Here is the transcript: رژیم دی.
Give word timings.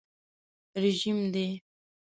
رژیم 0.83 1.17
دی. 1.33 1.47